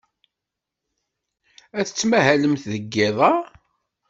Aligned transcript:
Ad 1.79 1.85
tmahlemt 1.87 2.63
deg 2.73 2.83
yiḍ-a? 2.95 3.33